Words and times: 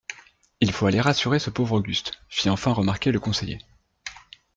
Il 0.61 0.71
faut 0.71 0.87
aller 0.87 0.99
rassurer 0.99 1.37
ce 1.37 1.51
pauvre 1.51 1.75
Auguste, 1.77 2.13
fit 2.27 2.49
enfin 2.49 2.73
remarquer 2.73 3.11
le 3.11 3.19
conseiller. 3.19 3.59